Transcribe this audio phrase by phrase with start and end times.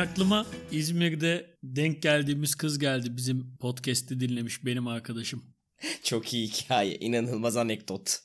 [0.00, 3.16] aklıma İzmir'de denk geldiğimiz kız geldi.
[3.16, 5.42] Bizim podcast'i dinlemiş benim arkadaşım.
[6.02, 6.96] Çok iyi hikaye.
[6.96, 8.18] inanılmaz anekdot.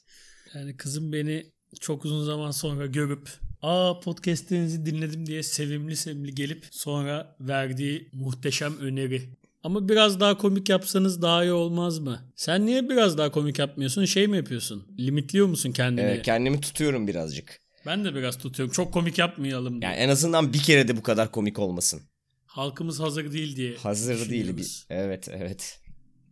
[0.56, 1.46] Yani kızım beni
[1.80, 3.30] çok uzun zaman sonra görüp
[3.62, 9.22] aa podcast'inizi dinledim diye sevimli sevimli gelip sonra verdiği muhteşem öneri.
[9.64, 12.20] Ama biraz daha komik yapsanız daha iyi olmaz mı?
[12.36, 14.06] Sen niye biraz daha komik yapmıyorsun?
[14.06, 14.88] Şey mi yapıyorsun?
[15.00, 16.06] Limitliyor musun kendini?
[16.06, 17.65] Ee, kendimi tutuyorum birazcık.
[17.86, 18.74] Ben de biraz tutuyorum.
[18.74, 19.92] Çok komik yapmayalım diye.
[19.92, 22.02] Yani en azından bir kere de bu kadar komik olmasın.
[22.46, 23.76] Halkımız hazır değil diye.
[23.76, 24.58] Hazır değil.
[24.58, 24.86] Bir...
[24.90, 25.80] Evet evet.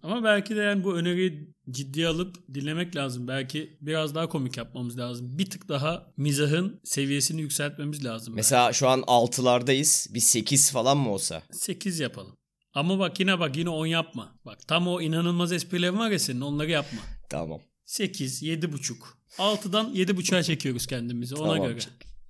[0.03, 3.27] Ama belki de yani bu öneriyi ciddiye alıp dinlemek lazım.
[3.27, 5.37] Belki biraz daha komik yapmamız lazım.
[5.37, 8.33] Bir tık daha mizahın seviyesini yükseltmemiz lazım.
[8.35, 10.13] Mesela şu an 6'lardayız.
[10.13, 11.43] Bir 8 falan mı olsa?
[11.51, 12.37] 8 yapalım.
[12.73, 14.39] Ama bak yine bak yine 10 yapma.
[14.45, 16.99] Bak tam o inanılmaz esprilerin var ya senin onları yapma.
[17.29, 17.61] Tamam.
[17.93, 18.95] 8, 7,5.
[19.37, 21.67] 6'dan 7,5'a çekiyoruz kendimizi ona Tamam.
[21.67, 21.79] göre.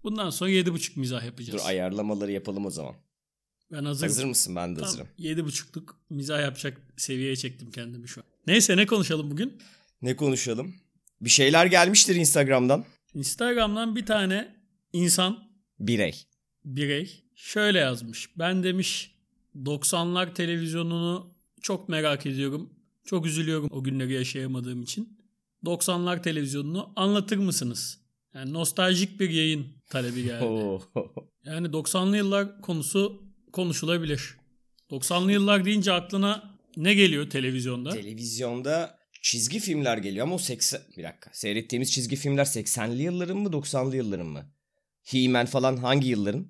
[0.03, 1.59] Bundan sonra 7,5 mizah yapacağız.
[1.59, 2.95] Dur ayarlamaları yapalım o zaman.
[3.71, 4.09] ben hazırım.
[4.09, 4.55] Hazır mısın?
[4.55, 5.07] Ben de Tam hazırım.
[5.19, 8.25] 7,5'luk mizah yapacak seviyeye çektim kendimi şu an.
[8.47, 9.57] Neyse ne konuşalım bugün?
[10.01, 10.75] Ne konuşalım?
[11.21, 12.85] Bir şeyler gelmiştir Instagram'dan.
[13.13, 14.55] Instagram'dan bir tane
[14.93, 16.23] insan Birey.
[16.65, 18.29] birey şöyle yazmış.
[18.37, 19.15] Ben demiş
[19.55, 22.73] 90'lar televizyonunu çok merak ediyorum.
[23.05, 25.22] Çok üzülüyorum o günleri yaşayamadığım için.
[25.65, 27.99] 90'lar televizyonunu anlatır mısınız?
[28.33, 30.45] Yani nostaljik bir yayın talebi geldi.
[31.45, 34.37] Yani 90'lı yıllar konusu konuşulabilir.
[34.91, 37.89] 90'lı yıllar deyince aklına ne geliyor televizyonda?
[37.89, 40.81] Televizyonda çizgi filmler geliyor ama o 80...
[40.97, 41.29] Bir dakika.
[41.33, 44.45] Seyrettiğimiz çizgi filmler 80'li yılların mı 90'lı yılların mı?
[45.03, 46.47] He-Man falan hangi yılların?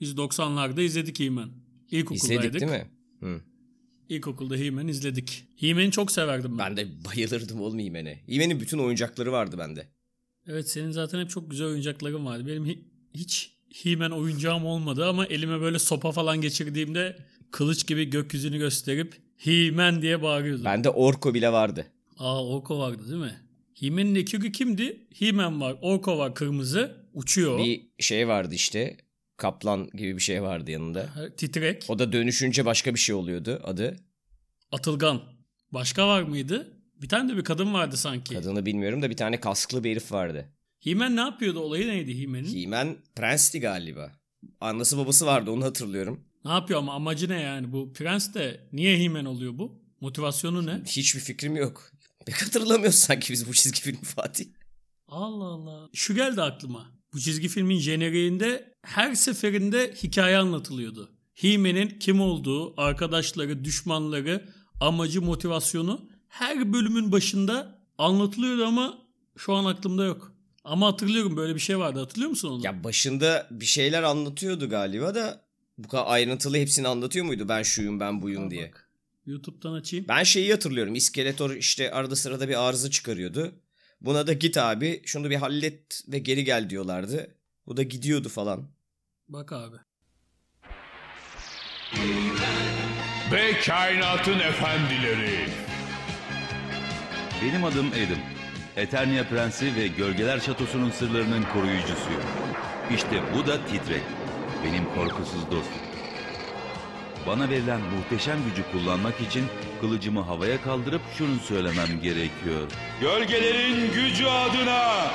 [0.00, 1.50] Biz 90'larda izledik He-Man.
[1.90, 2.44] İlkokuldaydık.
[2.44, 2.90] İzledik değil mi?
[3.20, 3.40] Hı.
[4.08, 5.44] İlkokulda He-Man izledik.
[5.56, 6.66] He-Man'i çok severdim ben.
[6.66, 8.14] Ben de bayılırdım oğlum He-Man'e.
[8.26, 9.86] He-Man'in bütün oyuncakları vardı bende.
[10.46, 12.46] Evet senin zaten hep çok güzel oyuncakların vardı.
[12.46, 12.84] Benim hi-
[13.14, 13.52] hiç
[13.82, 17.16] He-Man oyuncağım olmadı ama elime böyle sopa falan geçirdiğimde
[17.50, 20.64] kılıç gibi gökyüzünü gösterip He-Man diye bağırıyordum.
[20.64, 21.86] Bende Orko bile vardı.
[22.18, 23.36] Aa Orko vardı değil mi?
[23.74, 25.06] He-Man'in ekibi kimdi?
[25.14, 27.58] He-Man var, Orko var kırmızı, uçuyor.
[27.58, 28.96] Bir şey vardı işte.
[29.36, 31.08] Kaplan gibi bir şey vardı yanında.
[31.36, 33.96] Titrek, O da dönüşünce başka bir şey oluyordu adı.
[34.72, 35.22] Atılgan.
[35.72, 36.72] Başka var mıydı?
[37.02, 38.38] Bir tane de bir kadın vardı sanki.
[38.38, 40.52] Adını bilmiyorum da bir tane kasklı bir herif vardı.
[40.80, 41.58] He-Man ne yapıyordu?
[41.60, 42.62] Olayı neydi He-Man'in?
[42.62, 44.12] He-Man prensti galiba.
[44.60, 46.24] Annesi babası vardı onu hatırlıyorum.
[46.44, 47.72] Ne yapıyor ama amacı ne yani?
[47.72, 49.82] Bu prens de niye He-Man oluyor bu?
[50.00, 50.82] Motivasyonu ne?
[50.86, 51.90] Hiçbir fikrim yok.
[52.26, 54.44] Pek hatırlamıyoruz sanki biz bu çizgi filmi Fatih.
[55.08, 55.88] Allah Allah.
[55.94, 56.95] Şu geldi aklıma.
[57.16, 61.10] Bu çizgi filmin jeneriğinde her seferinde hikaye anlatılıyordu.
[61.34, 64.48] He-Man'in kim olduğu, arkadaşları, düşmanları,
[64.80, 68.98] amacı, motivasyonu her bölümün başında anlatılıyordu ama
[69.36, 70.32] şu an aklımda yok.
[70.64, 71.98] Ama hatırlıyorum böyle bir şey vardı.
[72.00, 72.64] Hatırlıyor musun onu?
[72.64, 75.44] Ya başında bir şeyler anlatıyordu galiba da
[75.78, 77.48] bu kadar ayrıntılı hepsini anlatıyor muydu?
[77.48, 78.68] Ben şuyum ben buyum Aa, diye.
[78.68, 78.90] bak.
[79.26, 80.04] YouTube'dan açayım.
[80.08, 80.94] Ben şeyi hatırlıyorum.
[80.94, 83.52] İskeletor işte arada sırada bir arıza çıkarıyordu.
[84.00, 87.34] Buna da git abi şunu bir hallet ve geri gel diyorlardı.
[87.66, 88.68] Bu da gidiyordu falan.
[89.28, 89.76] Bak abi.
[93.32, 95.48] Ve kainatın efendileri.
[97.42, 98.18] Benim adım Adam.
[98.76, 102.22] Eternia Prensi ve Gölgeler Şatosu'nun sırlarının koruyucusuyum.
[102.94, 104.02] İşte bu da Titrek.
[104.64, 105.95] Benim korkusuz dostum.
[107.26, 109.44] Bana verilen muhteşem gücü kullanmak için
[109.80, 112.70] kılıcımı havaya kaldırıp şunu söylemem gerekiyor.
[113.00, 115.06] Gölgelerin gücü adına.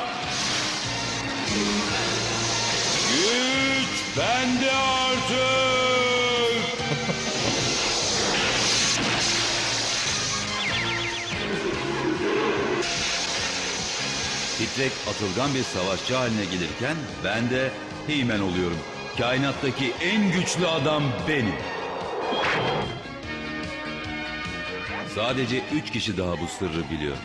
[3.11, 5.61] Güç bende artık.
[14.57, 17.71] Titrek atılgan bir savaşçı haline gelirken ben de
[18.07, 18.77] He-Man oluyorum.
[19.17, 21.55] Kainattaki en güçlü adam benim.
[25.15, 27.17] Sadece üç kişi daha bu sırrı biliyor.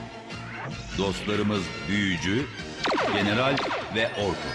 [0.99, 2.43] Dostlarımız Büyücü,
[3.13, 3.57] General
[3.95, 4.49] ve Orko.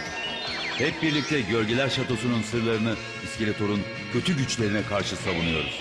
[0.78, 3.80] Hep birlikte Gölgeler Şatosu'nun sırlarını İskeletor'un
[4.14, 5.80] kötü güçlerine karşı savunuyoruz.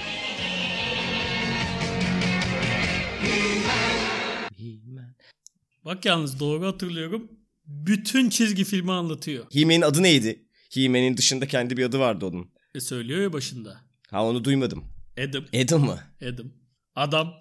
[5.84, 7.30] Bak yalnız doğru hatırlıyorum.
[7.66, 9.44] Bütün çizgi filmi anlatıyor.
[9.52, 10.44] He-Man'in adı neydi?
[10.74, 12.50] He-Man'in dışında kendi bir adı vardı onun.
[12.74, 13.80] E söylüyor ya başında.
[14.10, 14.84] Ha onu duymadım.
[15.28, 15.44] Adam.
[15.64, 15.98] Adam mı?
[16.22, 16.59] Adam.
[16.96, 17.34] Adam.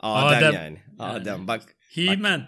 [0.00, 0.54] Adem, Adem.
[0.54, 0.78] yani.
[0.98, 1.76] Adem bak.
[1.90, 2.46] He-Man.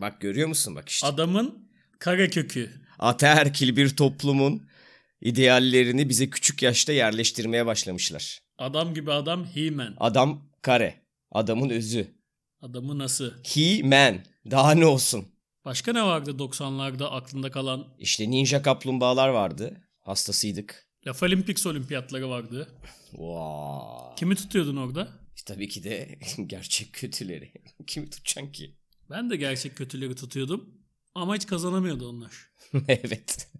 [0.00, 1.06] Bak görüyor musun bak işte.
[1.06, 1.68] Adamın
[1.98, 2.70] kara kökü.
[2.98, 4.68] Ataerkil bir toplumun
[5.20, 8.40] ideallerini bize küçük yaşta yerleştirmeye başlamışlar.
[8.58, 9.94] Adam gibi adam He-Man.
[10.00, 10.94] Adam kare.
[11.32, 12.06] Adamın özü.
[12.62, 13.30] Adamı nasıl?
[13.44, 14.18] He-Man.
[14.50, 15.28] Daha ne olsun?
[15.64, 17.86] Başka ne vardı 90'larda aklında kalan?
[17.98, 19.80] İşte ninja kaplumbağalar vardı.
[20.00, 20.86] Hastasıydık.
[21.06, 22.68] Lafalimpix olimpiyatları vardı.
[23.12, 24.14] Vay.
[24.16, 25.08] Kimi tutuyordun orada?
[25.48, 27.52] Tabii ki de gerçek kötüleri.
[27.86, 28.74] Kimi tutacaksın ki?
[29.10, 30.74] Ben de gerçek kötüleri tutuyordum.
[31.14, 32.32] Ama hiç kazanamıyordu onlar.
[32.88, 33.50] evet.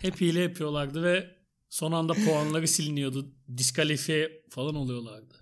[0.00, 1.36] Hep hile yapıyorlardı ve
[1.68, 3.34] son anda puanları siliniyordu.
[3.56, 5.34] Diskalifiye falan oluyorlardı.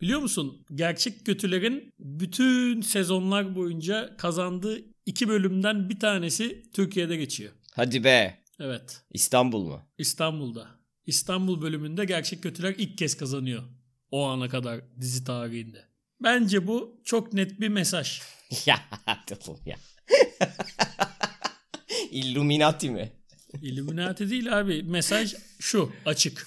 [0.00, 0.64] Biliyor musun?
[0.74, 7.52] Gerçek kötülerin bütün sezonlar boyunca kazandığı iki bölümden bir tanesi Türkiye'de geçiyor.
[7.72, 8.44] Hadi be.
[8.60, 9.02] Evet.
[9.12, 9.82] İstanbul mu?
[9.98, 10.68] İstanbul'da.
[11.06, 13.62] İstanbul bölümünde gerçek kötüler ilk kez kazanıyor.
[14.10, 15.84] O ana kadar dizi tarihinde.
[16.22, 18.20] Bence bu çok net bir mesaj.
[18.66, 18.80] ya
[19.48, 19.76] oğlum ya.
[22.10, 23.12] Illuminati mi?
[23.62, 24.82] Illuminati değil abi.
[24.82, 26.46] Mesaj şu açık.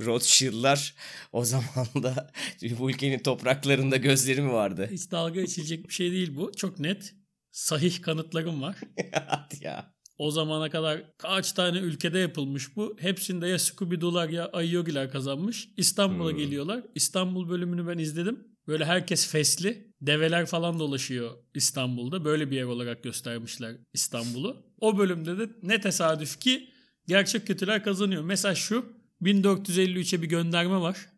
[0.00, 0.94] Rothschild'lar
[1.32, 2.30] o zaman da
[2.78, 4.88] bu ülkenin topraklarında gözleri mi vardı?
[4.92, 6.52] Hiç dalga geçilecek bir şey değil bu.
[6.56, 7.14] Çok net.
[7.50, 8.76] Sahih kanıtlarım var.
[9.26, 9.95] hadi ya.
[10.18, 12.96] O zamana kadar kaç tane ülkede yapılmış bu.
[13.00, 15.68] Hepsinde ya Scooby-Doo'lar ya Ayogi'ler kazanmış.
[15.76, 16.82] İstanbul'a geliyorlar.
[16.94, 18.48] İstanbul bölümünü ben izledim.
[18.68, 19.86] Böyle herkes fesli.
[20.00, 22.24] Develer falan dolaşıyor İstanbul'da.
[22.24, 24.56] Böyle bir yer olarak göstermişler İstanbul'u.
[24.80, 26.68] O bölümde de ne tesadüf ki
[27.06, 28.22] gerçek kötüler kazanıyor.
[28.22, 28.84] Mesela şu
[29.22, 31.08] 1453'e bir gönderme var.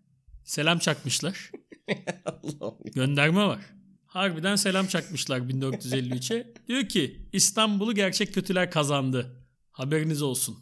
[0.45, 1.51] Selam çakmışlar.
[2.25, 2.79] Allah'ım.
[2.95, 3.78] Gönderme var.
[4.09, 6.55] Harbiden selam çakmışlar 1453'e.
[6.69, 9.45] Diyor ki İstanbul'u gerçek kötüler kazandı.
[9.71, 10.57] Haberiniz olsun.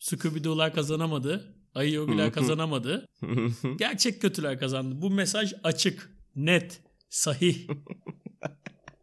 [0.00, 1.54] Scooby-Doo'lar kazanamadı.
[1.74, 3.08] Ayı Yogi'ler kazanamadı.
[3.78, 5.02] Gerçek kötüler kazandı.
[5.02, 7.68] Bu mesaj açık, net, sahih.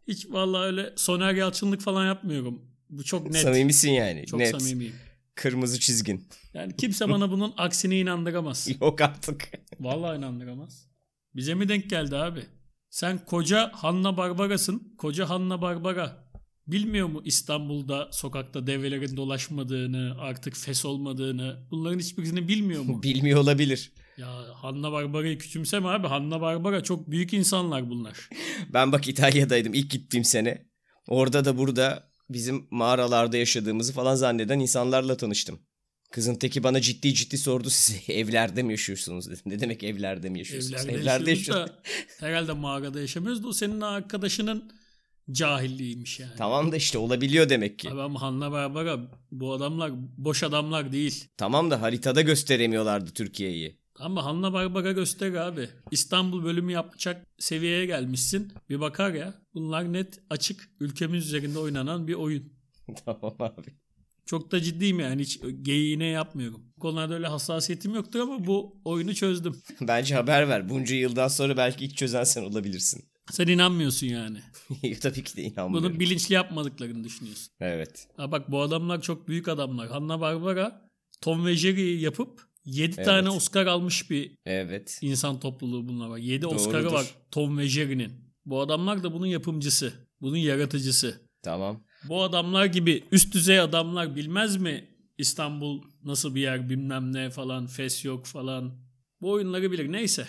[0.08, 2.62] Hiç vallahi öyle Soner Yalçınlık falan yapmıyorum.
[2.90, 3.42] Bu çok net.
[3.42, 4.26] Samimisin yani.
[4.26, 4.60] Çok Net.
[4.60, 4.94] samimiyim.
[5.34, 6.28] Kırmızı çizgin.
[6.54, 8.68] Yani kimse bana bunun aksine inandıramaz.
[8.80, 9.48] Yok artık.
[9.80, 10.86] Vallahi inandıramaz.
[11.36, 12.42] Bize mi denk geldi abi?
[12.90, 14.94] Sen koca Hanna Barbara'sın.
[14.98, 16.30] Koca Hanna Barbara.
[16.66, 21.66] Bilmiyor mu İstanbul'da sokakta develerin dolaşmadığını, artık fes olmadığını?
[21.70, 23.02] Bunların hiçbirini bilmiyor mu?
[23.02, 23.92] Bilmiyor olabilir.
[24.18, 26.06] ya Hanna Barbara'yı küçümseme abi.
[26.06, 28.28] Hanna Barbara çok büyük insanlar bunlar.
[28.72, 30.66] Ben bak İtalya'daydım ilk gittiğim sene.
[31.08, 35.58] Orada da burada bizim mağaralarda yaşadığımızı falan zanneden insanlarla tanıştım.
[36.10, 39.42] Kızın teki bana ciddi ciddi sordu siz evlerde mi yaşıyorsunuz dedim.
[39.46, 40.86] Ne demek evlerde mi yaşıyorsunuz?
[40.86, 41.70] Evlerde, yaşıyoruz yaşıyoruz.
[41.70, 41.82] da
[42.26, 44.72] herhalde mağarada yaşamıyoruz da o senin arkadaşının
[45.30, 46.32] cahilliğiymiş yani.
[46.38, 47.90] Tamam da işte olabiliyor demek ki.
[47.90, 49.00] Abi ama Hanna Barbara
[49.32, 51.24] bu adamlar boş adamlar değil.
[51.36, 53.80] Tamam da haritada gösteremiyorlardı Türkiye'yi.
[53.98, 55.68] Ama Hanna Barbara göster abi.
[55.90, 58.52] İstanbul bölümü yapacak seviyeye gelmişsin.
[58.70, 59.34] Bir bakar ya.
[59.54, 62.52] Bunlar net açık ülkemiz üzerinde oynanan bir oyun.
[63.04, 63.79] tamam abi.
[64.30, 66.62] Çok da ciddiyim yani hiç geyiğine yapmıyorum.
[66.76, 69.62] Bu konularda öyle hassasiyetim yoktur ama bu oyunu çözdüm.
[69.80, 70.68] Bence haber ver.
[70.68, 73.04] Bunca yıldan sonra belki ilk çözen sen olabilirsin.
[73.30, 74.38] Sen inanmıyorsun yani.
[75.00, 75.90] Tabii ki de inanmıyorum.
[75.90, 77.52] Bunu bilinçli yapmadıklarını düşünüyorsun.
[77.60, 78.08] Evet.
[78.16, 79.88] Ha bak bu adamlar çok büyük adamlar.
[79.88, 80.90] Hanna Barbara
[81.20, 83.04] Tom ve Jerry'yi yapıp 7 Evet.
[83.04, 84.98] tane Oscar almış bir Evet.
[85.02, 86.18] insan topluluğu bunlar var.
[86.18, 86.56] 7 Doğrudur.
[86.56, 88.12] Oscar'ı var Tom ve Jerry'nin.
[88.46, 89.92] Bu adamlar da bunun yapımcısı.
[90.20, 91.29] Bunun yaratıcısı.
[91.42, 91.84] Tamam.
[92.08, 94.88] Bu adamlar gibi üst düzey adamlar bilmez mi
[95.18, 98.80] İstanbul nasıl bir yer bilmem ne falan fes yok falan.
[99.20, 99.92] Bu oyunları bilir.
[99.92, 100.26] Neyse.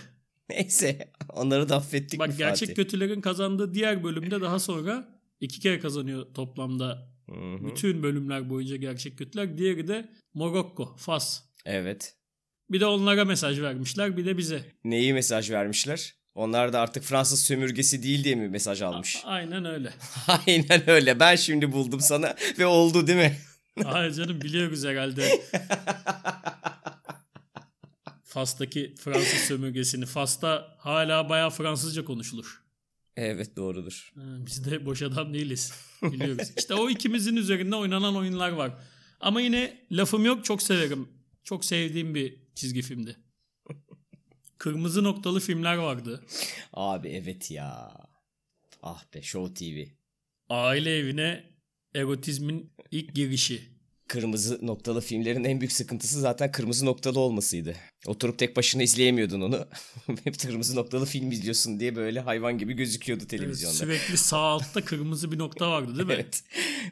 [0.49, 1.11] Neyse.
[1.29, 2.83] Onları da affettik Bak gerçek Fatih?
[2.83, 7.11] kötülerin kazandığı diğer bölümde daha sonra iki kere kazanıyor toplamda.
[7.29, 7.65] Hı hı.
[7.65, 9.57] Bütün bölümler boyunca gerçek kötüler.
[9.57, 11.43] Diğeri de Morokko, Fas.
[11.65, 12.15] Evet.
[12.69, 14.65] Bir de onlara mesaj vermişler bir de bize.
[14.83, 16.13] Neyi mesaj vermişler?
[16.35, 19.21] Onlar da artık Fransız sömürgesi değil diye mi mesaj almış?
[19.25, 19.93] A- Aynen öyle.
[20.47, 21.19] Aynen öyle.
[21.19, 23.37] Ben şimdi buldum sana ve oldu değil mi?
[23.83, 25.41] Hayır canım biliyoruz herhalde.
[28.23, 30.05] Fas'taki Fransız sömürgesini.
[30.05, 32.61] Fas'ta hala bayağı Fransızca konuşulur.
[33.17, 34.13] Evet doğrudur.
[34.15, 35.73] Biz de boş adam değiliz.
[36.03, 36.51] Biliyoruz.
[36.57, 38.71] İşte o ikimizin üzerinde oynanan oyunlar var.
[39.19, 41.09] Ama yine lafım yok çok severim.
[41.43, 43.15] Çok sevdiğim bir çizgi filmdi.
[44.61, 46.25] Kırmızı noktalı filmler vardı.
[46.73, 47.91] Abi evet ya.
[48.83, 49.89] Ah be Show TV.
[50.49, 51.43] Aile evine
[51.95, 53.70] erotizmin ilk girişi.
[54.11, 57.75] Kırmızı noktalı filmlerin en büyük sıkıntısı zaten kırmızı noktalı olmasıydı.
[58.07, 59.67] Oturup tek başına izleyemiyordun onu.
[60.23, 63.75] Hep kırmızı noktalı film izliyorsun diye böyle hayvan gibi gözüküyordu Evet, televizyonda.
[63.75, 66.13] sürekli sağ altta kırmızı bir nokta vardı değil mi?
[66.13, 66.43] Evet.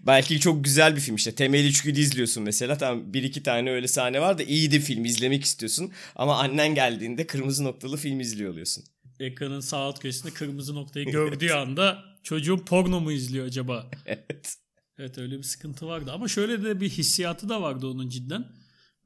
[0.08, 1.36] Belki çok güzel bir film işte.
[1.36, 2.78] Temel içgüdü izliyorsun mesela.
[2.78, 5.92] Tamam bir iki tane öyle sahne var da iyi de film izlemek istiyorsun.
[6.16, 8.84] Ama annen geldiğinde kırmızı noktalı film izliyor oluyorsun.
[9.20, 13.92] Ekranın sağ alt köşesinde kırmızı noktayı gördüğü anda çocuğun porno mu izliyor acaba?
[14.06, 14.56] Evet.
[15.00, 16.12] Evet öyle bir sıkıntı vardı.
[16.12, 18.48] Ama şöyle de bir hissiyatı da vardı onun cidden.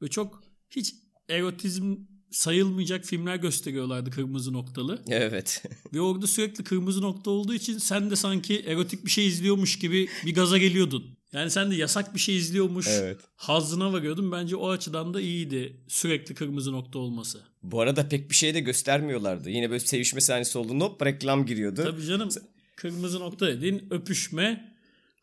[0.00, 0.94] Böyle çok hiç
[1.28, 1.96] erotizm
[2.30, 5.02] sayılmayacak filmler gösteriyorlardı kırmızı noktalı.
[5.08, 5.62] Evet.
[5.94, 10.08] Ve orada sürekli kırmızı nokta olduğu için sen de sanki erotik bir şey izliyormuş gibi
[10.26, 11.18] bir gaza geliyordun.
[11.32, 12.86] Yani sen de yasak bir şey izliyormuş.
[12.88, 13.20] Evet.
[13.36, 14.32] Hazzına varıyordun.
[14.32, 15.84] Bence o açıdan da iyiydi.
[15.88, 17.40] Sürekli kırmızı nokta olması.
[17.62, 19.50] Bu arada pek bir şey de göstermiyorlardı.
[19.50, 21.82] Yine böyle sevişme sahnesi olduğunda hop reklam giriyordu.
[21.84, 22.28] Tabii canım.
[22.76, 24.73] Kırmızı nokta dediğin öpüşme,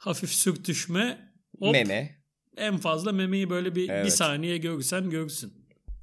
[0.02, 2.24] hafif sürtüşme, hop, Meme.
[2.58, 4.14] en fazla memeyi böyle bir, bir Evet.
[4.14, 5.54] saniye görsen görsün.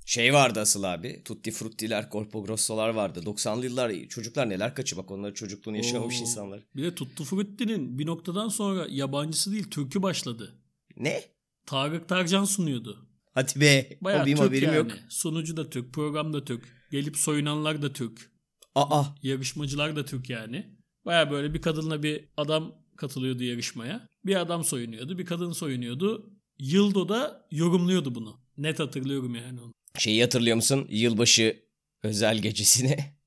[0.07, 1.23] Şey vardı asıl abi.
[1.25, 3.21] Tutti Frutti'ler, Corpo Grosso'lar vardı.
[3.25, 6.21] 90'lı yıllar çocuklar neler kaçı bak onları çocukluğunu yaşamamış Oo.
[6.21, 6.61] insanlar.
[6.77, 10.55] Bir de Tuttu Frutti'nin bir noktadan sonra yabancısı değil türkü başladı.
[10.97, 11.23] Ne?
[11.67, 13.09] Tarık Tarcan sunuyordu.
[13.35, 13.99] Hadi be.
[14.01, 14.77] Bayağı Türk haberim yani.
[14.77, 14.91] yok.
[15.09, 16.89] Sunucu da Türk, program da Türk.
[16.91, 18.31] Gelip soyunanlar da Türk.
[18.75, 19.05] Aa.
[19.23, 20.79] Yarışmacılar da Türk yani.
[21.05, 24.09] Baya böyle bir kadınla bir adam katılıyordu yarışmaya.
[24.27, 26.33] Bir adam soyunuyordu, bir kadın soyunuyordu.
[26.59, 28.41] Yıldo da yorumluyordu bunu.
[28.57, 29.73] Net hatırlıyorum yani onu.
[29.99, 30.87] Şeyi hatırlıyor musun?
[30.91, 31.63] Yılbaşı
[32.03, 33.19] özel gecesine.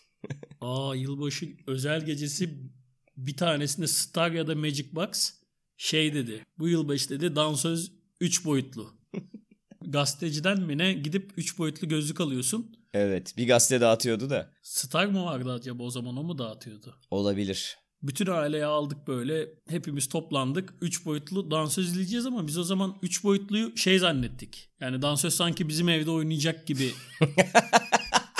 [0.60, 2.70] Aa yılbaşı özel gecesi
[3.16, 5.32] bir tanesinde Star ya da Magic Box
[5.76, 6.46] şey dedi.
[6.58, 8.94] Bu yılbaşı dedi dansöz 3 boyutlu.
[9.86, 12.76] Gazeteciden mi ne gidip 3 boyutlu gözlük alıyorsun.
[12.94, 13.34] Evet.
[13.36, 14.52] Bir gazete dağıtıyordu da.
[14.62, 16.98] Star mı vardı acaba o zaman o mu dağıtıyordu?
[17.10, 17.78] Olabilir.
[18.02, 19.48] Bütün aileye aldık böyle.
[19.68, 20.74] Hepimiz toplandık.
[20.80, 24.68] 3 boyutlu dansöz izleyeceğiz ama biz o zaman 3 boyutluyu şey zannettik.
[24.80, 26.90] Yani dansöz sanki bizim evde oynayacak gibi.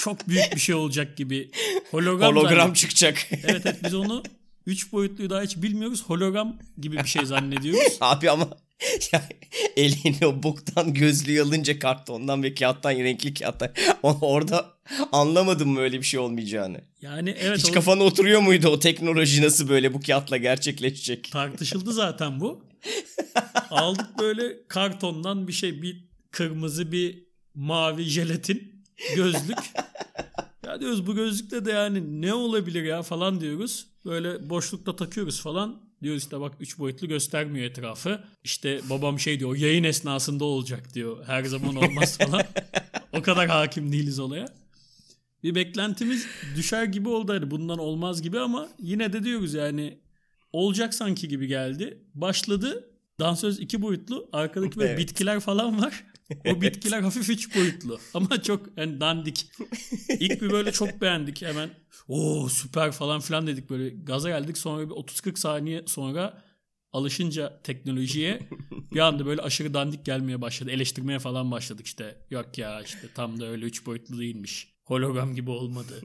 [0.00, 1.50] Çok büyük bir şey olacak gibi.
[1.90, 2.76] Hologram, Hologram zannettik.
[2.76, 3.26] çıkacak.
[3.30, 4.22] Evet evet biz onu
[4.66, 6.02] 3 boyutluyu daha hiç bilmiyoruz.
[6.06, 7.96] Hologram gibi bir şey zannediyoruz.
[8.00, 8.48] Abi ama
[9.12, 9.28] ya,
[9.76, 13.70] elini o boktan gözlüğü alınca kartondan ve kağıttan renkli kağıttan
[14.02, 14.74] orada
[15.12, 16.80] anlamadım mı öyle bir şey olmayacağını.
[17.02, 21.32] Yani evet Hiç o kafana oturuyor muydu o teknoloji nasıl böyle bu kağıtla gerçekleşecek?
[21.32, 22.64] tartışıldı zaten bu.
[23.70, 28.84] Aldık böyle kartondan bir şey bir kırmızı bir mavi jelatin
[29.16, 29.58] gözlük.
[30.66, 33.86] Ya diyoruz bu gözlükle de yani ne olabilir ya falan diyoruz.
[34.04, 35.89] Böyle boşlukta takıyoruz falan.
[36.02, 38.24] Diyoruz işte bak 3 boyutlu göstermiyor etrafı.
[38.44, 41.24] İşte babam şey diyor yayın esnasında olacak diyor.
[41.26, 42.42] Her zaman olmaz falan.
[43.12, 44.46] o kadar hakim değiliz olaya.
[45.42, 46.26] Bir beklentimiz
[46.56, 47.32] düşer gibi oldu.
[47.32, 49.98] Hani bundan olmaz gibi ama yine de diyoruz yani
[50.52, 51.98] olacak sanki gibi geldi.
[52.14, 52.86] Başladı.
[53.20, 54.28] Dansöz iki boyutlu.
[54.32, 54.98] Arkadaki böyle Evet.
[54.98, 56.04] bitkiler falan var.
[56.46, 58.00] O bitkiler hafif üç boyutlu.
[58.14, 59.46] Ama çok yani dandik.
[60.08, 61.42] İlk bir böyle çok beğendik.
[61.42, 61.70] Hemen
[62.08, 64.58] o süper falan filan dedik böyle gaza geldik.
[64.58, 66.44] Sonra bir 30-40 saniye sonra
[66.92, 68.48] alışınca teknolojiye
[68.94, 70.70] bir anda böyle aşırı dandik gelmeye başladı.
[70.70, 72.16] Eleştirmeye falan başladık işte.
[72.30, 74.74] Yok ya işte tam da öyle üç boyutlu değilmiş.
[74.84, 76.02] Hologram gibi olmadı.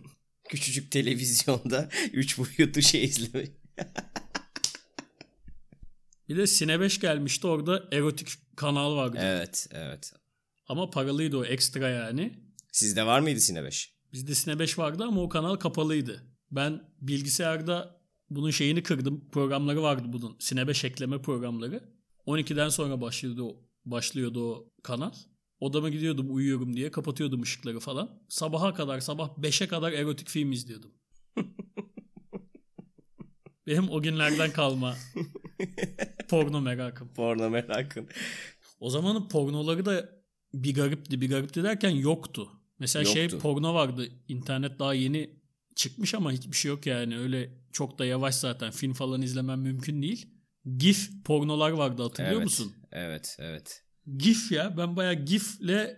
[0.49, 3.51] Küçücük televizyonda 3 boyutlu şey izlemek.
[6.29, 9.17] Bir de Sine 5 gelmişti orada erotik kanal vardı.
[9.21, 10.13] Evet, evet.
[10.67, 12.39] Ama paralıydı o ekstra yani.
[12.71, 13.93] Sizde var mıydı Sine 5?
[14.13, 16.23] Bizde Sine 5 vardı ama o kanal kapalıydı.
[16.51, 19.29] Ben bilgisayarda bunun şeyini kırdım.
[19.31, 20.37] Programları vardı bunun.
[20.39, 21.95] Sine 5 ekleme programları.
[22.27, 25.13] 12'den sonra başlıyordu o, başlıyordu o kanal.
[25.59, 28.23] Odama gidiyordum uyuyorum diye kapatıyordum ışıkları falan.
[28.29, 30.91] Sabaha kadar sabah 5'e kadar erotik film izliyordum.
[33.67, 34.95] Benim o günlerden kalma
[36.29, 37.13] porno merakım.
[37.13, 38.07] Porno merakın.
[38.79, 40.09] O zamanın pornoları da
[40.53, 41.21] bir garipti.
[41.21, 42.51] Bir garipti derken yoktu.
[42.79, 43.39] Mesela şey Yoktu.
[43.39, 44.07] porno vardı.
[44.27, 45.39] İnternet daha yeni
[45.75, 47.17] çıkmış ama hiçbir şey yok yani.
[47.17, 48.71] Öyle çok da yavaş zaten.
[48.71, 50.29] Film falan izlemem mümkün değil.
[50.77, 52.73] GIF pornolar vardı hatırlıyor evet, musun?
[52.91, 53.83] Evet, evet.
[54.17, 54.77] GIF ya.
[54.77, 55.97] Ben bayağı GIF'le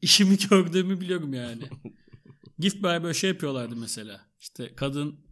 [0.00, 1.62] işimi gördüğümü biliyorum yani.
[2.58, 4.20] GIF böyle şey yapıyorlardı mesela.
[4.40, 5.26] İşte kadın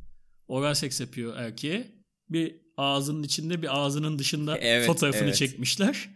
[0.49, 2.01] oral seks yapıyor erkeğe.
[2.29, 5.37] Bir ağzının içinde bir ağzının dışında Evet, fotoğrafını evet.
[5.37, 6.09] çekmişler.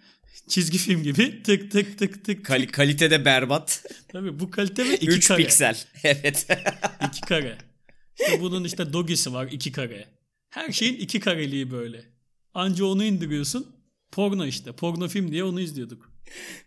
[0.48, 2.44] Çizgi film gibi tık tık tık tık.
[2.46, 3.84] Kali- kalitede berbat.
[4.08, 5.38] Tabii bu kalite ve iki 3 kare.
[5.42, 5.78] piksel.
[6.04, 6.46] Evet.
[7.08, 7.58] İki kare.
[8.20, 10.08] İşte bunun işte dogisi var iki kare.
[10.50, 12.04] Her şeyin iki kareliği böyle.
[12.54, 13.66] Anca onu indiriyorsun.
[14.12, 14.72] Porno işte.
[14.72, 16.12] Porno film diye onu izliyorduk.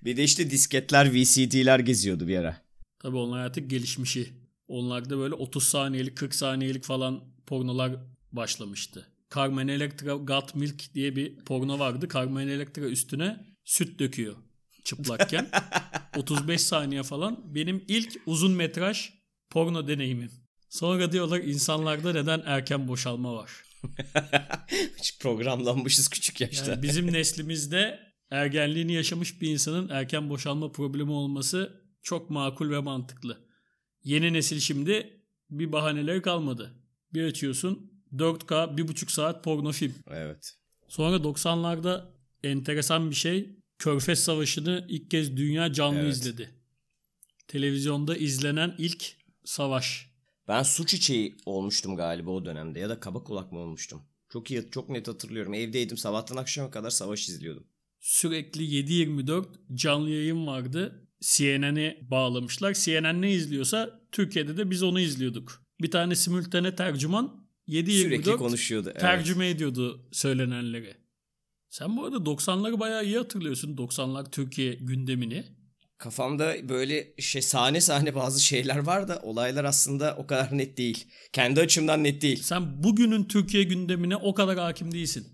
[0.04, 2.62] bir de işte disketler, VCD'ler geziyordu bir ara.
[3.00, 4.30] Tabii onlar artık gelişmişi.
[4.68, 7.92] Onlarda böyle 30 saniyelik 40 saniyelik falan pornolar
[8.32, 9.08] başlamıştı.
[9.36, 12.08] Carmen Electra Got Milk diye bir porno vardı.
[12.14, 14.36] Carmen Electra üstüne süt döküyor
[14.84, 15.50] çıplakken.
[16.18, 17.56] 35 saniye falan.
[17.56, 19.10] Benim ilk uzun metraj
[19.50, 20.32] porno deneyimim.
[20.70, 23.52] Sonra diyorlar insanlarda neden erken boşalma var.
[25.00, 26.72] Hiç programlanmışız küçük yaşta.
[26.72, 28.00] Yani bizim neslimizde
[28.32, 33.48] ergenliğini yaşamış bir insanın erken boşalma problemi olması çok makul ve mantıklı.
[34.04, 36.74] Yeni nesil şimdi bir bahaneleri kalmadı.
[37.14, 39.94] Bir açıyorsun 4K bir buçuk saat porno film.
[40.12, 40.56] Evet.
[40.88, 42.06] Sonra 90'larda
[42.44, 43.50] enteresan bir şey
[43.80, 46.14] Körfez Savaşı'nı ilk kez dünya canlı Evet.
[46.14, 46.50] izledi.
[47.48, 50.08] Televizyonda izlenen ilk savaş.
[50.48, 54.02] Ben su çiçeği olmuştum galiba o dönemde ya da kaba kulak mı olmuştum?
[54.30, 55.54] Çok iyi, çok net hatırlıyorum.
[55.54, 57.68] Evdeydim sabahtan akşama kadar savaş izliyordum.
[58.00, 61.08] Sürekli 7-24 canlı yayın vardı.
[61.22, 62.74] CNN'i bağlamışlar.
[62.74, 65.64] CNN ne izliyorsa Türkiye'de de biz onu izliyorduk.
[65.82, 68.90] Bir tane simültane tercüman 7-24 Sürekli konuşuyordu.
[68.92, 69.02] Evet.
[69.02, 70.96] tercüme ediyordu söylenenleri.
[71.70, 73.76] Sen bu arada 90'ları bayağı iyi hatırlıyorsun.
[73.76, 75.46] 90'lar Türkiye gündemini.
[75.98, 81.08] Kafamda böyle şey sahne sahne bazı şeyler var da olaylar aslında o kadar net değil.
[81.34, 82.42] Kendi açımdan net değil.
[82.42, 85.28] Sen bugünün Türkiye gündemine o kadar hakim değilsin.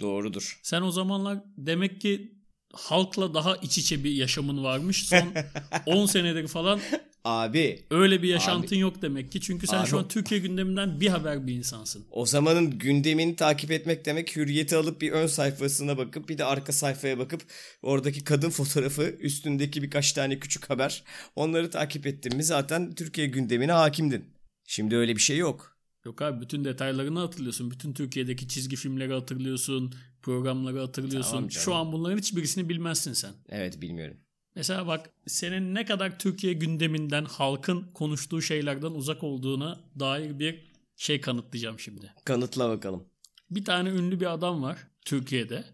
[0.00, 0.60] Doğrudur.
[0.62, 2.32] Sen o zamanlar demek ki
[2.72, 5.08] halkla daha iç içe bir yaşamın varmış.
[5.08, 5.32] Son
[5.86, 6.80] 10 senedir falan
[7.28, 9.40] Abi öyle bir yaşantın yok demek ki.
[9.40, 12.04] Çünkü sen Abi- şu an Türkiye gündeminden bir haber bir insansın.
[12.10, 16.72] o zamanın gündemini takip etmek demek hürriyeti alıp bir ön sayfasına bakıp bir de arka
[16.72, 17.42] sayfaya bakıp
[17.82, 21.04] oradaki kadın fotoğrafı üstündeki birkaç tane küçük haber
[21.36, 24.24] onları takip ettin mi zaten Türkiye gündemine hakimdin.
[24.66, 25.76] Şimdi öyle bir şey yok.
[26.04, 27.70] Yok abi bütün detaylarını hatırlıyorsun.
[27.70, 29.94] Bütün Türkiye'deki çizgi filmleri hatırlıyorsun.
[30.22, 31.30] Programları hatırlıyorsun.
[31.30, 31.64] Tamam canım.
[31.64, 33.32] Şu an bunların hiçbirisini bilmezsin sen.
[33.48, 34.16] Evet bilmiyorum.
[34.58, 41.20] Mesela bak senin ne kadar Türkiye gündeminden halkın konuştuğu şeylerden uzak olduğuna dair bir şey
[41.20, 42.14] kanıtlayacağım şimdi.
[42.24, 43.04] Kanıtla bakalım.
[43.50, 45.64] Bir tane ünlü bir adam var Türkiye'de.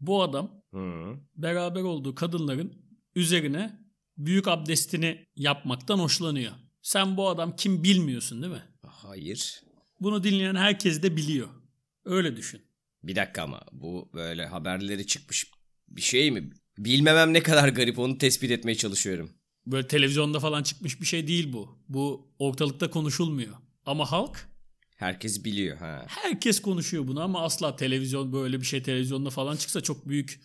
[0.00, 1.14] Bu adam Hı.
[1.36, 2.72] beraber olduğu kadınların
[3.14, 3.78] üzerine
[4.16, 6.52] büyük abdestini yapmaktan hoşlanıyor.
[6.82, 8.62] Sen bu adam kim bilmiyorsun değil mi?
[8.86, 9.62] Hayır.
[10.00, 11.48] Bunu dinleyen herkes de biliyor.
[12.04, 12.62] Öyle düşün.
[13.02, 15.50] Bir dakika ama bu böyle haberleri çıkmış
[15.88, 16.50] bir şey mi?
[16.78, 19.30] Bilmemem ne kadar garip onu tespit etmeye çalışıyorum.
[19.66, 21.78] Böyle televizyonda falan çıkmış bir şey değil bu.
[21.88, 23.54] Bu ortalıkta konuşulmuyor.
[23.86, 24.48] Ama halk
[24.96, 26.04] Herkes biliyor ha.
[26.08, 30.40] herkes konuşuyor bunu ama asla televizyon böyle bir şey televizyonda falan çıksa çok büyük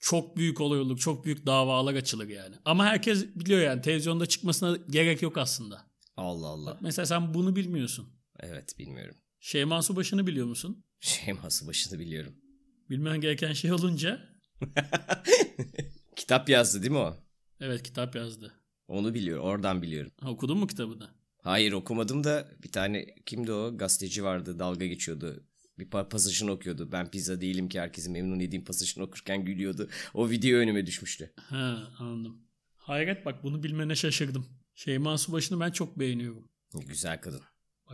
[0.00, 0.98] çok büyük olay olur.
[0.98, 2.54] Çok büyük davalar açılır yani.
[2.64, 5.86] Ama herkes biliyor yani televizyonda çıkmasına gerek yok aslında.
[6.16, 6.78] Allah Allah.
[6.80, 8.08] Mesela sen bunu bilmiyorsun.
[8.40, 9.14] Evet bilmiyorum.
[9.40, 10.84] Şeyman Subaşı'nı biliyor musun?
[11.00, 12.34] Şeyması başını biliyorum.
[12.90, 14.33] Bilmen gereken şey olunca
[16.16, 17.16] Kitap yazdı değil mi o?
[17.60, 18.52] evet kitap yazdı.
[18.88, 19.38] Onu biliyor.
[19.38, 20.12] Oradan biliyorum.
[20.20, 21.08] Ha, okudun mu kitabını?
[21.42, 23.76] Hayır okumadım da bir tane kimdi o?
[23.78, 25.44] Gazeteci vardı dalga geçiyordu.
[25.78, 26.92] Bir pa- pasajını okuyordu.
[26.92, 29.90] Ben pizza değilim ki herkesi memnun edeyim pasajını okurken gülüyordu.
[30.14, 31.32] O video önüme düşmüştü.
[31.36, 32.38] Ha anladım.
[32.76, 34.46] Hayret bak bunu bilmene şaşırdım.
[34.74, 36.48] Şeyma Subaşı'nı ben çok beğeniyorum.
[36.86, 37.40] Güzel kadın.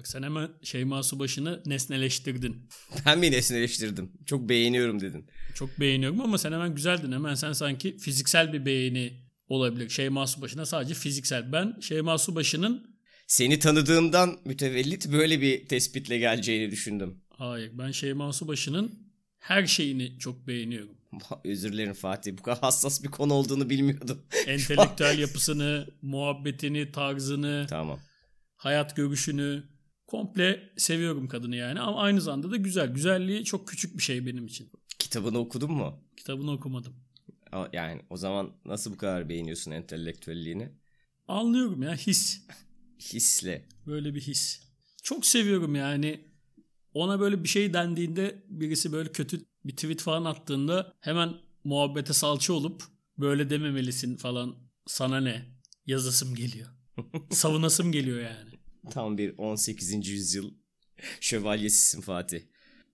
[0.01, 2.69] Bak sen hemen Şeyma Subaşı'nı nesneleştirdin.
[3.07, 4.13] Ben mi nesneleştirdim?
[4.27, 5.27] Çok beğeniyorum dedin.
[5.55, 7.13] Çok beğeniyorum ama sen hemen güzeldin.
[7.13, 9.13] Hemen sen sanki fiziksel bir beğeni
[9.49, 9.89] olabilir.
[9.89, 11.53] Şeyma Subaşı'na sadece fiziksel.
[11.53, 17.21] Ben Şeyma Subaşı'nın Seni tanıdığımdan mütevellit böyle bir tespitle geleceğini düşündüm.
[17.29, 18.93] hayır ben Şeyma Subaşı'nın
[19.39, 20.97] her şeyini çok beğeniyorum.
[21.45, 22.33] Özür dilerim Fatih.
[22.39, 24.23] Bu kadar hassas bir konu olduğunu bilmiyordum.
[24.47, 28.01] Entelektüel yapısını, muhabbetini, tarzını, tamam.
[28.57, 29.70] hayat görüşünü
[30.11, 31.81] komple seviyorum kadını yani.
[31.81, 32.89] Ama aynı zamanda da güzel.
[32.95, 34.71] Güzelliği çok küçük bir şey benim için.
[34.99, 36.05] Kitabını okudun mu?
[36.17, 36.95] Kitabını okumadım.
[37.73, 40.73] Yani o zaman nasıl bu kadar beğeniyorsun entelektüelliğini?
[41.29, 42.43] Anlıyorum ya his.
[42.99, 43.69] Hisle.
[43.87, 44.63] Böyle bir his.
[45.03, 46.25] Çok seviyorum yani.
[46.95, 52.53] Ona böyle bir şey dendiğinde birisi böyle kötü bir tweet falan attığında hemen muhabbete salça
[52.53, 52.83] olup
[53.19, 55.45] böyle dememelisin falan sana ne
[55.87, 56.69] yazasım geliyor.
[57.31, 58.60] Savunasım geliyor yani.
[58.91, 60.09] Tam bir 18.
[60.09, 60.51] yüzyıl
[61.21, 62.41] şövalyesisin Fatih.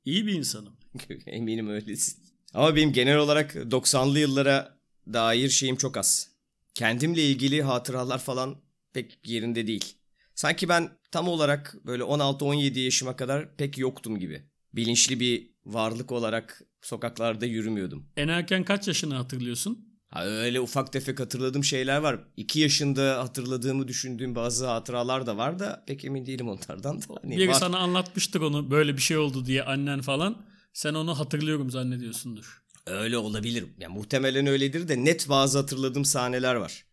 [0.04, 0.76] İyi bir insanım.
[1.26, 2.18] Eminim öylesin.
[2.54, 4.78] Ama benim genel olarak 90'lı yıllara
[5.12, 6.30] dair şeyim çok az.
[6.74, 8.56] Kendimle ilgili hatıralar falan
[8.92, 9.94] pek yerinde değil.
[10.34, 14.42] Sanki ben tam olarak böyle 16-17 yaşıma kadar pek yoktum gibi.
[14.72, 18.08] Bilinçli bir varlık olarak sokaklarda yürümüyordum.
[18.16, 19.85] En erken kaç yaşını hatırlıyorsun?
[20.24, 22.18] Öyle ufak tefek hatırladığım şeyler var.
[22.36, 27.04] 2 yaşında hatırladığımı düşündüğüm bazı hatıralar da var da pek emin değilim onlardan da.
[27.22, 27.54] Hani Biri var.
[27.54, 30.46] sana anlatmıştır onu böyle bir şey oldu diye annen falan.
[30.72, 32.62] Sen onu hatırlıyorum zannediyorsundur.
[32.86, 33.64] Öyle olabilir.
[33.78, 36.84] Ya muhtemelen öyledir de net bazı hatırladığım sahneler var.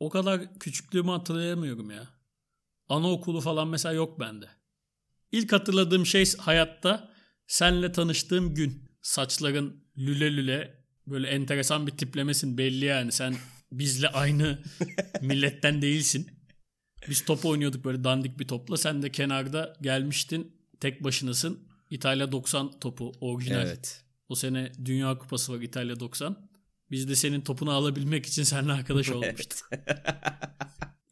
[0.00, 2.08] O kadar küçüklüğümü hatırlayamıyorum ya.
[2.88, 4.48] Anaokulu falan mesela yok bende.
[5.32, 7.10] İlk hatırladığım şey hayatta
[7.46, 8.90] senle tanıştığım gün.
[9.02, 10.79] Saçların lüle lüle
[11.10, 13.12] böyle enteresan bir tiplemesin belli yani.
[13.12, 13.34] Sen
[13.72, 14.58] bizle aynı
[15.20, 16.30] milletten değilsin.
[17.08, 18.76] Biz top oynuyorduk böyle dandik bir topla.
[18.76, 20.52] Sen de kenarda gelmiştin.
[20.80, 21.58] Tek başınasın.
[21.90, 23.66] İtalya 90 topu orijinal.
[23.66, 24.04] Evet.
[24.28, 26.50] O sene Dünya Kupası var İtalya 90.
[26.90, 29.70] Biz de senin topunu alabilmek için seninle arkadaş olmuştuk.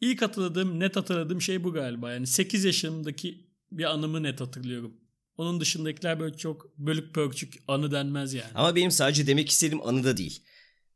[0.01, 2.11] İlk hatırladığım, net hatırladığım şey bu galiba.
[2.11, 4.93] Yani 8 yaşımdaki bir anımı net hatırlıyorum.
[5.39, 8.51] Onun dışındakiler böyle çok bölük pörçük anı denmez yani.
[8.55, 10.43] Ama benim sadece demek istediğim anı da değil.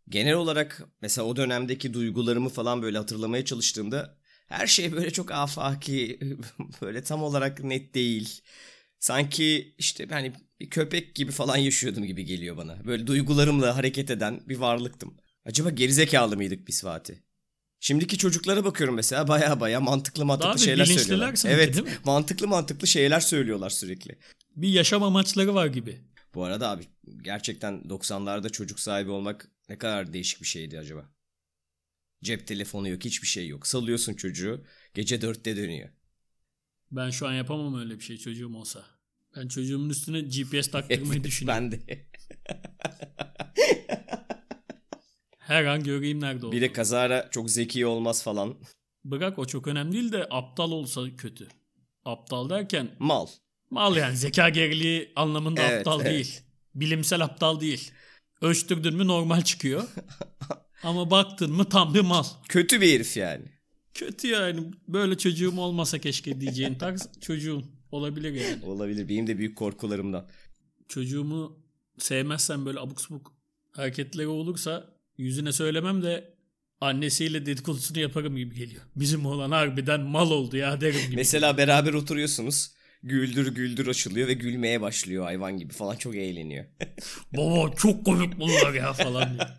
[0.10, 6.20] Genel olarak mesela o dönemdeki duygularımı falan böyle hatırlamaya çalıştığımda her şey böyle çok afaki,
[6.82, 8.42] böyle tam olarak net değil.
[9.00, 12.86] Sanki işte hani bir köpek gibi falan yaşıyordum gibi geliyor bana.
[12.86, 15.18] Böyle duygularımla hareket eden bir varlıktım.
[15.46, 17.16] Acaba gerizekalı mıydık biz Fatih?
[17.84, 21.36] Şimdiki çocuklara bakıyorum mesela baya baya mantıklı mantıklı Daha şeyler söylüyorlar.
[21.36, 21.91] sanki, Evet değil mi?
[22.06, 24.17] mantıklı mantıklı şeyler söylüyorlar sürekli.
[24.56, 25.98] Bir yaşam amaçları var gibi.
[26.36, 26.84] Bu arada abi
[27.22, 31.10] gerçekten 90'larda çocuk sahibi olmak ne kadar değişik bir şeydi acaba.
[32.24, 33.67] Cep telefonu yok hiçbir şey yok.
[33.67, 35.89] Salıyorsun çocuğu gece dörtte dönüyor.
[36.91, 38.86] Ben şu an yapamam öyle bir şey çocuğum olsa.
[39.36, 41.72] Ben çocuğumun üstüne GPS taktırmayı düşünüyorum.
[41.72, 41.80] ben de.
[45.54, 46.52] Her an göreyim nerede olduğunu.
[46.52, 48.56] Bir de kazara çok zeki olmaz falan.
[49.06, 51.48] Bırak o çok önemli değil de aptal olsa kötü.
[52.06, 53.28] Aptal derken Mal.
[53.70, 56.12] mal yani zeka geriliği anlamında Evet, aptal evet.
[56.12, 56.42] değil.
[56.76, 57.92] Bilimsel aptal değil.
[58.42, 59.84] Ölçtürdün mü normal çıkıyor.
[60.84, 62.24] Ama baktın mı tam bir mal.
[62.50, 63.46] Kötü bir herif yani.
[63.94, 64.72] Kötü yani.
[64.88, 68.66] Böyle çocuğum olmasa keşke diyeceğin tarz çocuğum olabilir yani.
[68.66, 69.10] Olabilir.
[69.10, 70.28] Benim de büyük korkularımdan.
[70.88, 71.60] Çocuğumu
[71.98, 73.34] sevmezsen böyle abuk subuk
[73.72, 76.34] hareketleri olursa yüzüne söylemem de
[76.82, 78.82] annesiyle dedikodusunu yaparım gibi geliyor.
[78.95, 81.15] Bizim oğlan harbiden mal oldu ya derim gibi.
[81.15, 82.73] Mesela beraber oturuyorsunuz.
[83.04, 86.65] Güldür güldür açılıyor ve gülmeye başlıyor hayvan gibi falan çok eğleniyor.
[87.38, 89.47] Baba çok komik bunlar ya falan diyor.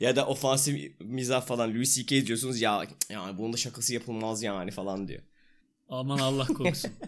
[0.00, 2.26] ya da ofansif mizah falan Louis C.K.
[2.26, 5.22] diyorsunuz ya yani bunun da şakası yapılmaz yani falan diyor.
[5.88, 6.90] Aman Allah korusun.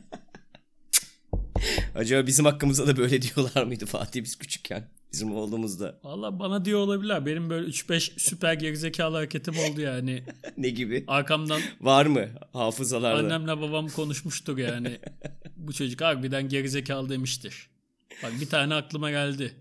[1.94, 4.88] Acaba bizim hakkımızda da böyle diyorlar mıydı Fatih biz küçükken?
[5.12, 6.00] Bizim oğlumuzda.
[6.04, 7.26] Valla bana diyor olabilirler.
[7.26, 10.22] Benim böyle 3-5 süper gerizekalı hareketim oldu yani.
[10.56, 11.04] ne gibi?
[11.06, 13.18] Arkamdan Var mı hafızalarda?
[13.18, 14.98] annemle babam konuşmuştur yani.
[15.56, 17.70] Bu çocuk harbiden gerizekalı demiştir.
[18.22, 19.54] Bak bir tane aklıma geldi.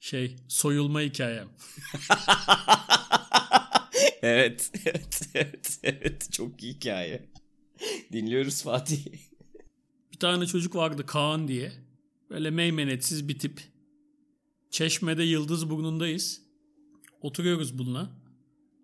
[0.00, 1.48] Şey soyulma hikayem.
[4.22, 6.28] evet, evet, evet, evet.
[6.32, 7.28] Çok iyi hikaye.
[8.12, 8.98] Dinliyoruz Fatih.
[10.12, 11.72] Bir tane çocuk vardı Kaan diye.
[12.30, 13.71] Böyle meymenetsiz bir tip.
[14.72, 16.42] Çeşme'de Yıldız burnundayız.
[17.20, 18.10] Oturuyoruz bununla.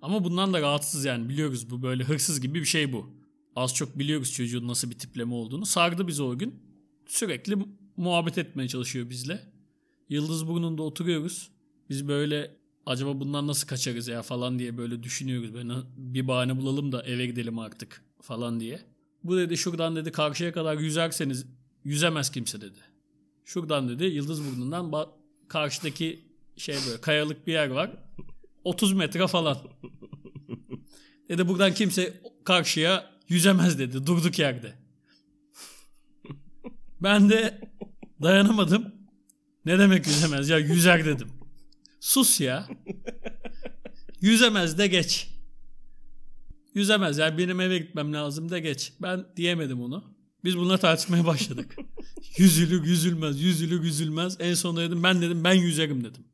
[0.03, 3.11] Ama bundan da rahatsız yani biliyoruz bu böyle hırsız gibi bir şey bu.
[3.57, 5.67] Az çok biliyoruz çocuğun nasıl bir tipleme olduğunu.
[5.67, 6.55] Sardı bizi o gün.
[7.07, 7.57] Sürekli
[7.97, 9.41] muhabbet etmeye çalışıyor bizle.
[10.09, 11.51] Yıldız burnunda oturuyoruz.
[11.91, 15.55] Biz böyle acaba bundan nasıl kaçarız ya falan diye böyle düşünüyoruz.
[15.55, 18.81] Böyle bir bahane bulalım da eve gidelim artık falan diye.
[19.25, 21.47] Bu dedi şuradan dedi karşıya kadar yüzerseniz
[21.85, 22.79] yüzemez kimse dedi.
[23.45, 24.93] Şuradan dedi Yıldız burnundan
[25.49, 26.25] karşıdaki
[26.57, 27.91] şey böyle kayalık bir yer var.
[28.65, 29.59] 30 metre falan.
[31.29, 34.75] Dedi buradan kimse karşıya yüzemez dedi durduk yerde.
[37.01, 37.61] Ben de
[38.23, 38.95] dayanamadım.
[39.65, 41.29] Ne demek yüzemez ya yüzer dedim.
[42.01, 42.69] Sus ya.
[44.21, 45.29] Yüzemez de geç.
[46.75, 48.93] Yüzemez yani benim eve gitmem lazım da geç.
[49.03, 50.18] Ben diyemedim onu.
[50.45, 51.77] Biz bununla tartışmaya başladık.
[52.37, 54.37] yüzülür yüzülmez, yüzülür yüzülmez.
[54.41, 56.25] En sonunda dedim ben dedim ben yüzerim dedim.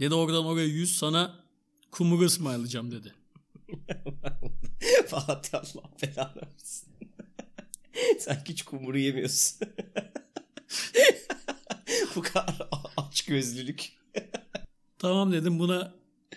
[0.00, 1.34] Dedi oradan oraya yüz sana
[1.90, 3.14] kumuru ısmarlayacağım dedi.
[5.06, 6.88] Fatih Allah belanı versin.
[8.18, 9.58] Sanki hiç kumuru yemiyorsun.
[12.16, 13.88] Bu kadar aç gözlülük.
[14.98, 15.92] Tamam dedim buna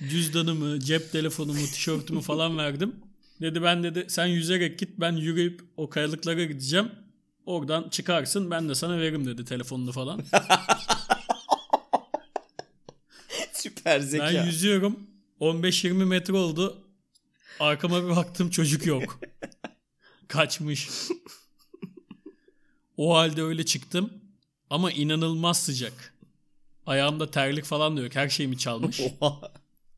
[0.09, 2.95] cüzdanımı, cep telefonumu, tişörtümü falan verdim.
[3.41, 6.91] Dedi ben dedi sen yüzerek git ben yürüyüp o kayalıklara gideceğim.
[7.45, 10.21] Oradan çıkarsın ben de sana veririm dedi telefonunu falan.
[13.53, 14.25] Süper zeka.
[14.25, 14.99] Ben yüzüyorum.
[15.41, 16.77] 15-20 metre oldu.
[17.60, 19.19] Arkama bir baktım çocuk yok.
[20.27, 20.89] Kaçmış.
[22.97, 24.13] O halde öyle çıktım.
[24.69, 26.13] Ama inanılmaz sıcak.
[26.86, 28.15] Ayağımda terlik falan da yok.
[28.15, 29.01] Her şeyimi çalmış.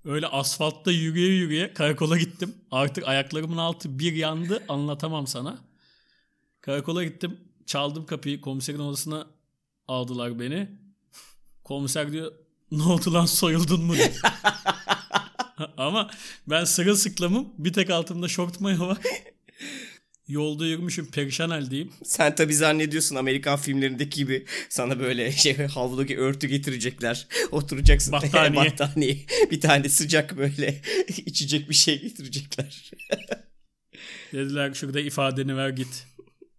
[0.06, 2.56] Öyle asfaltta yürüye yürüye karakola gittim.
[2.72, 5.58] Artık ayaklarımın altı bir yandı anlatamam sana.
[6.66, 7.40] Karakola gittim.
[7.66, 8.42] Çaldım kapıyı.
[8.42, 9.28] Komiserin odasına
[9.88, 10.70] aldılar beni.
[11.64, 12.32] Komiser diyor
[12.72, 14.22] ne oldu lan soyuldun mu diyor.
[15.78, 16.12] Ama
[16.48, 17.50] ben sırılsıklamım.
[17.58, 18.98] Bir tek altımda şort mayo var.
[20.28, 21.92] Yolda yürümüşüm perişan haldeyim.
[22.04, 27.28] Sen tabii zannediyorsun Amerikan filmlerindeki gibi sana böyle şey havludaki örtü getirecekler.
[27.52, 28.12] Oturacaksın.
[28.12, 28.66] Battaniye.
[28.66, 29.18] Battaniye.
[29.52, 32.92] Bir tane sıcak böyle içecek bir şey getirecekler.
[34.34, 36.15] Dediler şurada ifadeni ver git.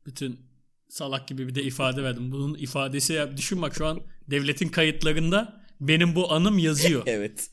[0.06, 0.40] Bütün
[0.88, 2.32] salak gibi bir de ifade verdim.
[2.32, 7.02] Bunun ifadesi ya düşün bak şu an devletin kayıtlarında benim bu anım yazıyor.
[7.06, 7.50] evet.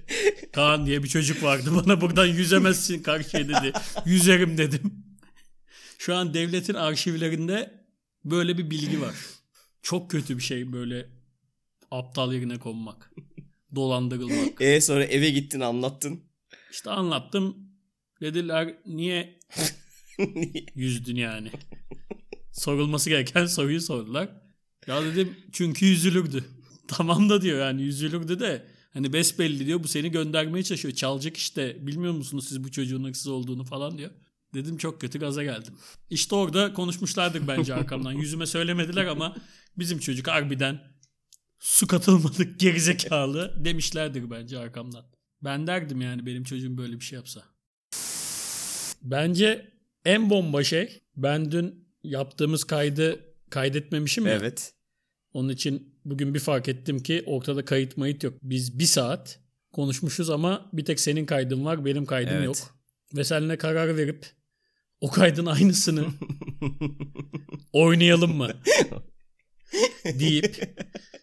[0.52, 3.72] Kaan diye bir çocuk vardı bana buradan yüzemezsin karşıya dedi.
[4.06, 5.04] Yüzerim dedim.
[5.98, 7.84] Şu an devletin arşivlerinde
[8.24, 9.14] böyle bir bilgi var.
[9.82, 11.08] Çok kötü bir şey böyle
[11.90, 13.10] aptal yerine konmak.
[13.74, 14.60] Dolandırılmak.
[14.60, 16.20] E sonra eve gittin anlattın.
[16.70, 17.56] İşte anlattım.
[18.20, 19.38] Dediler niye
[20.74, 21.50] yüzdün yani?
[22.52, 24.28] Sorulması gereken soruyu sordular.
[24.86, 26.44] Ya dedim çünkü üzülürdü.
[26.88, 30.94] tamam da diyor yani üzülürdü de hani besbelli diyor bu seni göndermeye çalışıyor.
[30.94, 34.10] Çalacak işte bilmiyor musunuz siz bu çocuğun hırsız olduğunu falan diyor.
[34.54, 35.74] Dedim çok kötü gaza geldim.
[36.10, 38.12] İşte orada konuşmuşlardır bence arkamdan.
[38.22, 39.36] Yüzüme söylemediler ama
[39.78, 40.80] bizim çocuk harbiden
[41.58, 45.04] su katılmadık gerizekalı demişlerdir bence arkamdan.
[45.44, 47.42] Ben derdim yani benim çocuğum böyle bir şey yapsa.
[49.02, 49.75] Bence
[50.06, 54.32] en bomba şey ben dün yaptığımız kaydı kaydetmemişim ya.
[54.32, 54.72] Evet.
[55.32, 58.34] Onun için bugün bir fark ettim ki ortada kayıt mayıt yok.
[58.42, 59.40] Biz bir saat
[59.72, 62.46] konuşmuşuz ama bir tek senin kaydın var benim kaydım Evet.
[62.46, 62.56] yok.
[63.16, 64.26] Ve seninle karar verip
[65.00, 66.06] o kaydın aynısını
[67.72, 68.50] oynayalım mı?
[70.04, 70.76] deyip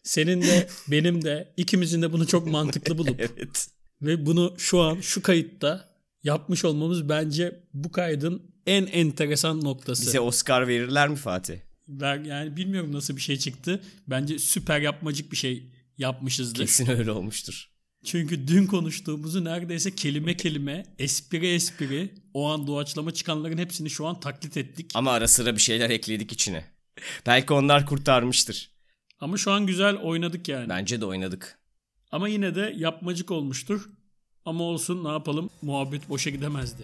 [0.03, 3.67] senin de benim de ikimizin de bunu çok mantıklı bulup Evet.
[4.01, 5.92] ve bunu şu an şu kayıtta
[6.23, 10.01] yapmış olmamız bence bu kaydın en enteresan noktası.
[10.07, 11.57] Bize Oscar verirler mi Fatih?
[11.87, 13.81] Ben yani bilmiyorum nasıl bir şey çıktı.
[14.07, 16.59] Bence süper yapmacık bir şey yapmışızdır.
[16.59, 17.69] Kesin öyle olmuştur.
[18.05, 24.19] Çünkü dün konuştuğumuzu neredeyse kelime kelime, espri espri o an doğaçlama çıkanların hepsini şu an
[24.19, 24.91] taklit ettik.
[24.93, 26.65] Ama ara sıra bir şeyler ekledik içine.
[27.25, 28.69] Belki onlar kurtarmıştır.
[29.19, 30.69] Ama şu an güzel oynadık yani.
[30.69, 31.59] Bence de oynadık.
[32.11, 33.89] Ama yine de yapmacık olmuştur.
[34.45, 36.83] Ama olsun ne yapalım muhabbet boşa gidemezdi.